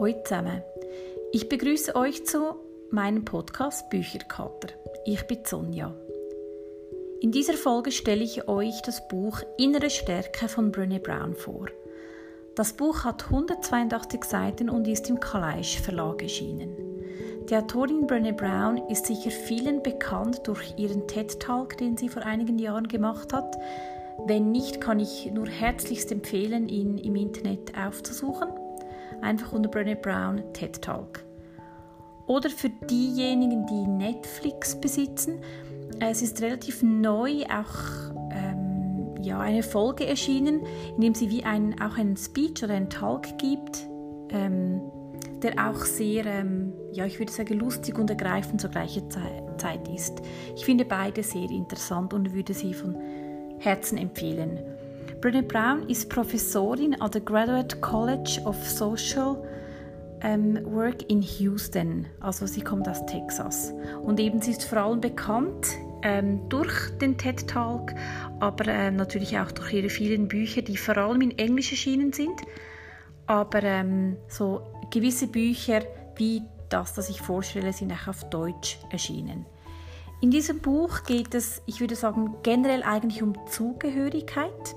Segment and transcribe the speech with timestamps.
[0.00, 0.62] Hallo zusammen.
[1.30, 2.54] Ich begrüße euch zu
[2.90, 4.68] meinem Podcast Bücherkater.
[5.04, 5.94] Ich bin Sonja.
[7.20, 11.66] In dieser Folge stelle ich euch das Buch Innere Stärke von Brené Brown vor.
[12.54, 16.74] Das Buch hat 182 Seiten und ist im Kalaisch Verlag erschienen.
[17.50, 22.58] Die Autorin Brené Brown ist sicher vielen bekannt durch ihren TED-Talk, den sie vor einigen
[22.58, 23.54] Jahren gemacht hat.
[24.24, 28.48] Wenn nicht, kann ich nur herzlichst empfehlen, ihn im Internet aufzusuchen
[29.22, 31.24] einfach unter Brené Brown TED Talk.
[32.26, 35.40] Oder für diejenigen, die Netflix besitzen,
[35.98, 40.62] es ist relativ neu auch ähm, ja, eine Folge erschienen,
[40.94, 43.88] in dem sie wie ein, auch einen Speech oder einen Talk gibt,
[44.30, 44.80] ähm,
[45.42, 50.22] der auch sehr, ähm, ja, ich würde sagen, lustig und ergreifend zur gleichen Zeit ist.
[50.54, 52.96] Ich finde beide sehr interessant und würde sie von
[53.58, 54.60] Herzen empfehlen.
[55.20, 59.36] Brené Brown ist Professorin an der Graduate College of Social
[60.22, 62.06] ähm, Work in Houston.
[62.20, 63.74] Also sie kommt aus Texas.
[64.00, 65.66] Und eben sie ist vor allem bekannt
[66.02, 67.92] ähm, durch den TED Talk,
[68.38, 72.40] aber ähm, natürlich auch durch ihre vielen Bücher, die vor allem in Englisch erschienen sind.
[73.26, 75.82] Aber ähm, so gewisse Bücher
[76.16, 79.44] wie das, das ich vorstelle, sind auch auf Deutsch erschienen.
[80.22, 84.74] In diesem Buch geht es, ich würde sagen, generell eigentlich um Zugehörigkeit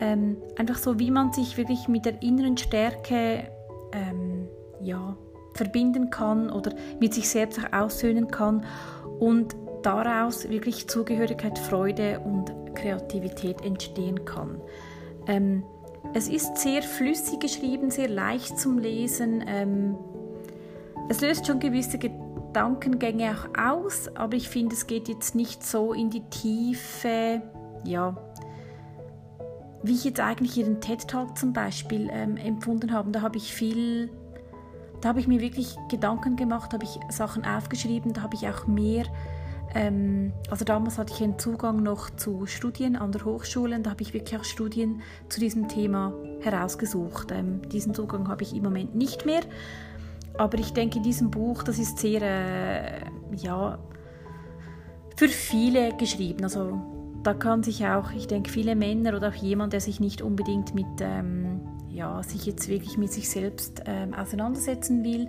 [0.00, 3.44] ähm, einfach so, wie man sich wirklich mit der inneren Stärke
[3.92, 4.48] ähm,
[4.80, 5.16] ja,
[5.54, 8.64] verbinden kann oder mit sich selbst auch aussöhnen kann
[9.18, 14.60] und daraus wirklich Zugehörigkeit, Freude und Kreativität entstehen kann.
[15.26, 15.64] Ähm,
[16.14, 19.44] es ist sehr flüssig geschrieben, sehr leicht zum Lesen.
[19.46, 19.96] Ähm,
[21.08, 25.92] es löst schon gewisse Gedankengänge auch aus, aber ich finde, es geht jetzt nicht so
[25.92, 27.42] in die Tiefe,
[27.84, 28.16] ja,
[29.82, 34.10] wie ich jetzt eigentlich Ihren TED-Talk zum Beispiel ähm, empfunden habe, da habe ich viel,
[35.00, 38.66] da habe ich mir wirklich Gedanken gemacht, habe ich Sachen aufgeschrieben, da habe ich auch
[38.66, 39.04] mehr,
[39.74, 44.02] ähm, also damals hatte ich einen Zugang noch zu Studien an der Hochschule, da habe
[44.02, 47.30] ich wirklich auch Studien zu diesem Thema herausgesucht.
[47.32, 49.42] Ähm, diesen Zugang habe ich im Moment nicht mehr,
[50.36, 53.00] aber ich denke, in diesem Buch, das ist sehr, äh,
[53.36, 53.78] ja,
[55.16, 56.97] für viele geschrieben, also
[57.28, 60.74] da kann sich auch, ich denke, viele Männer oder auch jemand, der sich nicht unbedingt
[60.74, 65.28] mit, ähm, ja, sich jetzt wirklich mit sich selbst ähm, auseinandersetzen will,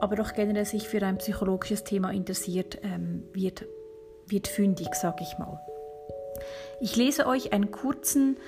[0.00, 3.66] aber doch generell sich für ein psychologisches Thema interessiert, ähm, wird,
[4.26, 5.60] wird fündig, sage ich mal.
[6.80, 8.38] Ich lese euch einen kurzen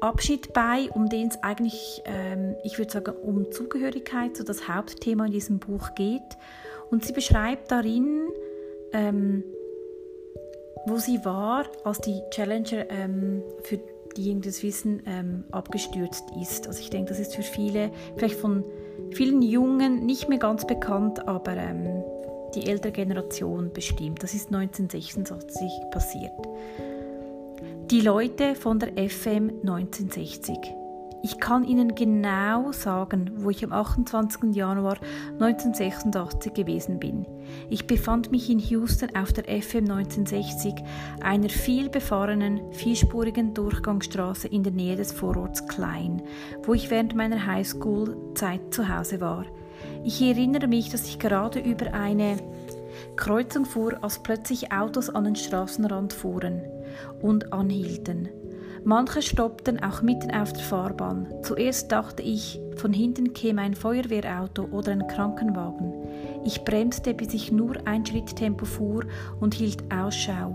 [0.00, 5.26] Abschied bei, um den es eigentlich, ähm, ich würde sagen, um Zugehörigkeit, so das Hauptthema
[5.26, 6.38] in diesem Buch geht.
[6.90, 8.28] Und sie beschreibt darin,
[8.94, 9.44] ähm,
[10.86, 13.80] wo sie war, als die Challenger ähm, für
[14.16, 16.66] diejenigen, die das wissen, ähm, abgestürzt ist.
[16.66, 18.64] Also ich denke, das ist für viele, vielleicht von
[19.10, 22.02] vielen Jungen nicht mehr ganz bekannt, aber ähm,
[22.54, 24.22] die ältere Generation bestimmt.
[24.22, 26.32] Das ist 1966 passiert.
[27.90, 30.56] Die Leute von der FM 1960.
[31.28, 34.54] Ich kann Ihnen genau sagen, wo ich am 28.
[34.54, 34.96] Januar
[35.40, 37.26] 1986 gewesen bin.
[37.68, 40.74] Ich befand mich in Houston auf der FM 1960,
[41.20, 46.22] einer vielbefahrenen, vierspurigen Durchgangsstraße in der Nähe des Vororts Klein,
[46.62, 49.46] wo ich während meiner Highschool-Zeit zu Hause war.
[50.04, 52.36] Ich erinnere mich, dass ich gerade über eine
[53.16, 56.62] Kreuzung fuhr, als plötzlich Autos an den Straßenrand fuhren
[57.20, 58.28] und anhielten.
[58.88, 61.26] Manche stoppten auch mitten auf der Fahrbahn.
[61.42, 65.92] Zuerst dachte ich, von hinten käme ein Feuerwehrauto oder ein Krankenwagen.
[66.44, 69.04] Ich bremste, bis ich nur ein Schritttempo fuhr
[69.40, 70.54] und hielt Ausschau.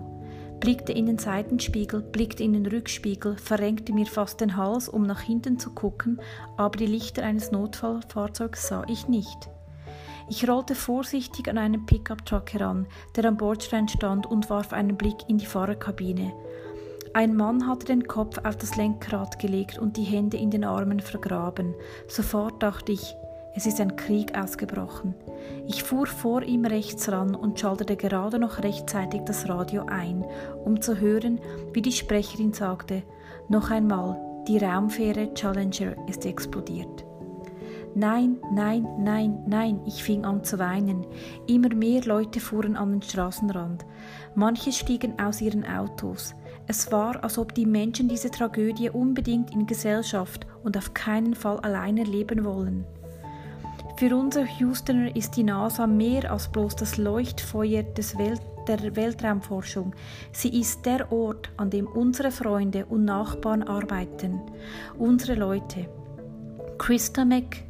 [0.62, 5.20] Blickte in den Seitenspiegel, blickte in den Rückspiegel, verrenkte mir fast den Hals, um nach
[5.20, 6.22] hinten zu gucken,
[6.56, 9.50] aber die Lichter eines Notfallfahrzeugs sah ich nicht.
[10.30, 12.88] Ich rollte vorsichtig an einen Pickup-Truck heran,
[13.18, 16.32] der am Bordstein stand, und warf einen Blick in die Fahrerkabine.
[17.14, 21.02] Ein Mann hatte den Kopf auf das Lenkrad gelegt und die Hände in den Armen
[21.02, 21.76] vergraben.
[22.08, 23.18] Sofort dachte ich,
[23.54, 25.14] es ist ein Krieg ausgebrochen.
[25.68, 30.26] Ich fuhr vor ihm rechts ran und schaltete gerade noch rechtzeitig das Radio ein,
[30.64, 31.42] um zu hören,
[31.74, 33.04] wie die Sprecherin sagte,
[33.50, 34.18] noch einmal,
[34.48, 37.06] die Raumfähre Challenger ist explodiert.
[37.94, 41.06] Nein, nein, nein, nein, ich fing an zu weinen.
[41.46, 43.86] Immer mehr Leute fuhren an den Straßenrand.
[44.34, 46.34] Manche stiegen aus ihren Autos.
[46.68, 51.60] Es war, als ob die Menschen diese Tragödie unbedingt in Gesellschaft und auf keinen Fall
[51.60, 52.86] alleine leben wollen.
[53.98, 59.94] Für unser Houstoner ist die NASA mehr als bloß das Leuchtfeuer des Welt der Weltraumforschung.
[60.32, 64.40] Sie ist der Ort, an dem unsere Freunde und Nachbarn arbeiten,
[64.98, 65.88] unsere Leute.
[66.78, 67.64] Christa Mac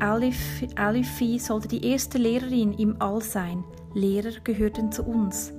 [0.00, 3.64] Alif, Alifi sollte die erste Lehrerin im All sein.
[3.94, 5.52] Lehrer gehörten zu uns.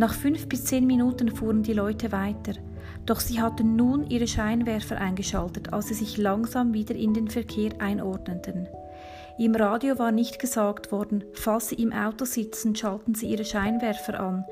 [0.00, 2.54] Nach fünf bis zehn Minuten fuhren die Leute weiter.
[3.04, 7.72] Doch sie hatten nun ihre Scheinwerfer eingeschaltet, als sie sich langsam wieder in den Verkehr
[7.80, 8.66] einordneten.
[9.38, 14.18] Im Radio war nicht gesagt worden, falls Sie im Auto sitzen, schalten Sie Ihre Scheinwerfer
[14.20, 14.46] an.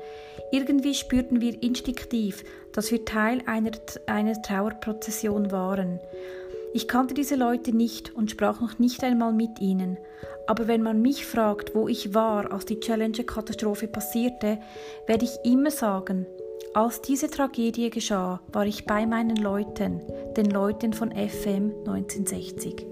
[0.51, 3.71] Irgendwie spürten wir instinktiv, dass wir Teil einer,
[4.05, 5.99] einer Trauerprozession waren.
[6.73, 9.97] Ich kannte diese Leute nicht und sprach noch nicht einmal mit ihnen,
[10.47, 14.59] aber wenn man mich fragt, wo ich war, als die Challenger-Katastrophe passierte,
[15.07, 16.25] werde ich immer sagen,
[16.73, 20.01] als diese Tragödie geschah, war ich bei meinen Leuten,
[20.37, 22.85] den Leuten von FM 1960.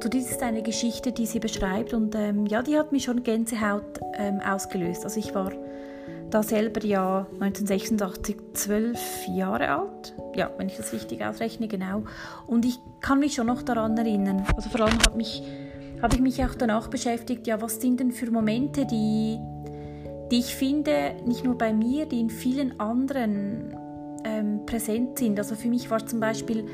[0.00, 3.24] So, dies ist eine Geschichte, die sie beschreibt und ähm, ja, die hat mich schon
[3.24, 5.04] Gänsehaut ähm, ausgelöst.
[5.04, 5.50] Also ich war
[6.30, 12.04] da selber ja 1986 zwölf Jahre alt, ja, wenn ich das richtig ausrechne, genau.
[12.46, 14.44] Und ich kann mich schon noch daran erinnern.
[14.56, 15.42] Also vor allem habe mich,
[16.02, 19.38] hab ich mich auch danach beschäftigt, ja, was sind denn für Momente, die,
[20.30, 23.74] die ich finde, nicht nur bei mir, die in vielen anderen
[24.24, 25.38] ähm, präsent sind.
[25.38, 26.66] Also für mich war zum Beispiel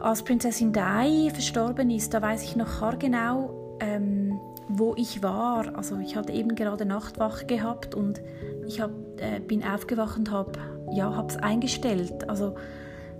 [0.00, 4.40] als Prinzessin Dai verstorben ist, da weiß ich noch haargenau, ähm,
[4.78, 5.76] wo ich war.
[5.76, 8.20] Also ich hatte eben gerade Nachtwache gehabt und
[8.66, 10.52] ich hab, äh, bin aufgewacht und habe
[10.92, 12.28] ja, es eingestellt.
[12.28, 12.54] Also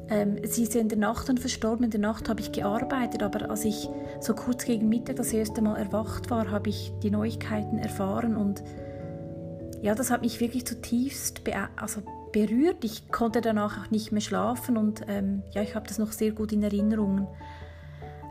[0.09, 1.85] ähm, sie ist in der Nacht dann verstorben.
[1.85, 3.89] In der Nacht habe ich gearbeitet, aber als ich
[4.21, 8.63] so kurz gegen Mittag das erste Mal erwacht war, habe ich die Neuigkeiten erfahren und
[9.81, 11.43] ja, das hat mich wirklich zutiefst
[11.75, 12.85] also berührt.
[12.85, 16.31] Ich konnte danach auch nicht mehr schlafen und ähm, ja, ich habe das noch sehr
[16.31, 17.27] gut in Erinnerung.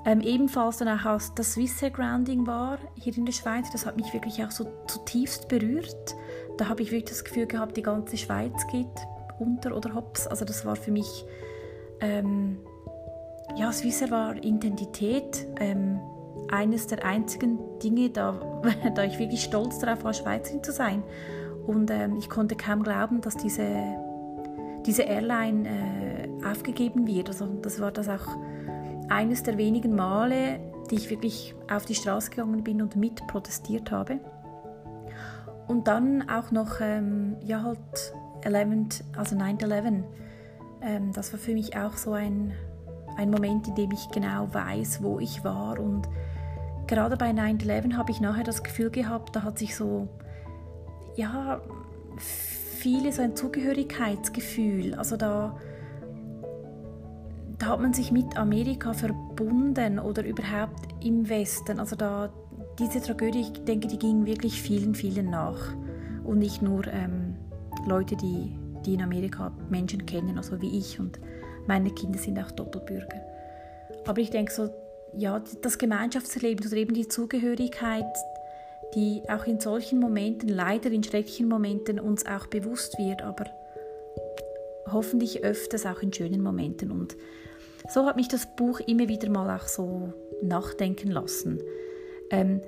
[0.06, 3.98] Ähm, ebenfalls dann auch als das Swissair Grounding war hier in der Schweiz, das hat
[3.98, 6.15] mich wirklich auch so zutiefst berührt.
[6.57, 8.88] Da habe ich wirklich das Gefühl gehabt, die ganze Schweiz geht
[9.39, 10.27] unter oder hops.
[10.27, 11.25] Also das war für mich,
[12.00, 12.57] ähm,
[13.56, 15.48] ja, Swissair war Identität.
[15.59, 16.00] Ähm,
[16.51, 18.39] eines der einzigen Dinge, da,
[18.95, 21.04] da ich wirklich stolz darauf war, Schweizerin zu sein.
[21.65, 23.68] Und ähm, ich konnte kaum glauben, dass diese,
[24.86, 27.30] diese Airline äh, aufgegeben wird.
[27.30, 28.27] Also das war das auch
[29.11, 30.59] eines der wenigen Male,
[30.89, 34.19] die ich wirklich auf die Straße gegangen bin und mit protestiert habe.
[35.67, 37.79] Und dann auch noch, ähm, ja halt
[38.41, 40.03] 11, also 9-11.
[40.81, 42.53] Ähm, das war für mich auch so ein,
[43.17, 45.77] ein Moment, in dem ich genau weiß, wo ich war.
[45.79, 46.07] Und
[46.87, 50.07] gerade bei 9-11 habe ich nachher das Gefühl gehabt, da hat sich so
[51.15, 51.61] ja,
[52.17, 54.95] viele so ein Zugehörigkeitsgefühl.
[54.95, 55.57] Also da,
[57.61, 61.79] da hat man sich mit Amerika verbunden oder überhaupt im Westen.
[61.79, 62.33] Also da,
[62.79, 65.75] diese Tragödie, ich denke, die ging wirklich vielen, vielen nach.
[66.23, 67.35] Und nicht nur ähm,
[67.85, 71.19] Leute, die, die in Amerika Menschen kennen, also wie ich und
[71.67, 73.21] meine Kinder sind auch Doppelbürger.
[74.07, 74.71] Aber ich denke so,
[75.15, 78.05] ja, das Gemeinschaftserleben oder eben die Zugehörigkeit,
[78.95, 83.45] die auch in solchen Momenten, leider in schrecklichen Momenten, uns auch bewusst wird, aber
[84.91, 86.89] hoffentlich öfters auch in schönen Momenten.
[86.89, 87.15] Und
[87.88, 91.62] so hat mich das Buch immer wieder mal auch so nachdenken lassen.
[92.30, 92.62] Ähm,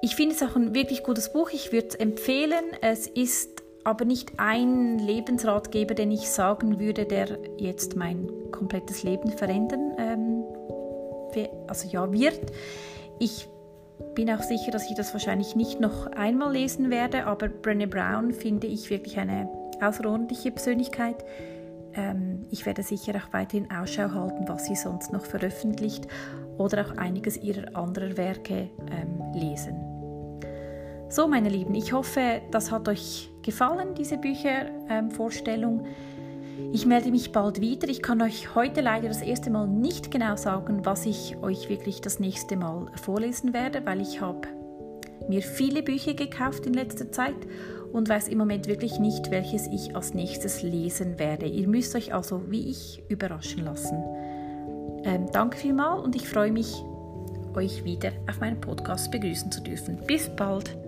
[0.00, 1.50] ich finde es auch ein wirklich gutes Buch.
[1.52, 2.64] Ich würde es empfehlen.
[2.80, 9.30] Es ist aber nicht ein Lebensratgeber, den ich sagen würde, der jetzt mein komplettes Leben
[9.30, 10.44] verändern ähm,
[11.66, 12.40] also ja, wird.
[13.18, 13.48] Ich
[14.14, 18.32] bin auch sicher, dass ich das wahrscheinlich nicht noch einmal lesen werde, aber Brené Brown
[18.32, 19.48] finde ich wirklich eine
[19.80, 21.24] außerordentliche Persönlichkeit.
[21.94, 26.06] Ähm, ich werde sicher auch weiterhin Ausschau halten, was sie sonst noch veröffentlicht
[26.58, 29.76] oder auch einiges ihrer anderen Werke ähm, lesen.
[31.08, 35.80] So, meine Lieben, ich hoffe, das hat euch gefallen, diese Büchervorstellung.
[35.80, 37.88] Ähm, ich melde mich bald wieder.
[37.88, 42.00] Ich kann euch heute leider das erste Mal nicht genau sagen, was ich euch wirklich
[42.00, 44.48] das nächste Mal vorlesen werde, weil ich habe
[45.28, 47.36] mir viele Bücher gekauft in letzter Zeit
[47.92, 51.46] und weiß im Moment wirklich nicht, welches ich als nächstes lesen werde.
[51.46, 54.02] Ihr müsst euch also wie ich überraschen lassen.
[55.04, 56.82] Ähm, danke vielmals und ich freue mich,
[57.54, 59.98] euch wieder auf meinem Podcast begrüßen zu dürfen.
[60.06, 60.81] Bis bald!